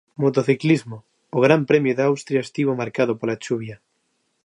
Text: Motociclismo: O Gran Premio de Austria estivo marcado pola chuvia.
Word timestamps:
Motociclismo: 0.23 0.97
O 1.35 1.39
Gran 1.45 1.61
Premio 1.69 1.93
de 1.97 2.03
Austria 2.09 2.41
estivo 2.47 2.79
marcado 2.81 3.13
pola 3.19 3.41
chuvia. 3.43 3.75